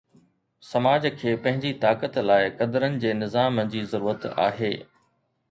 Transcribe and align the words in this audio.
سماج 0.69 1.03
کي 1.19 1.33
پنهنجي 1.43 1.73
طاقت 1.83 2.17
لاءِ 2.31 2.49
قدرن 2.63 2.97
جي 3.05 3.13
نظام 3.19 3.61
جي 3.75 3.85
ضرورت 3.95 4.29
آهي. 4.49 4.73